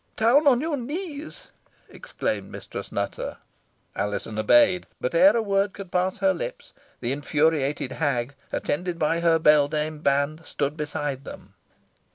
[0.15, 1.51] "Down on your knees!"
[1.87, 3.37] exclaimed Mistress Nutter.
[3.95, 9.19] Alizon obeyed, but ere a word could pass her lips, the infuriated hag, attended by
[9.19, 11.53] her beldame band, stood beside them.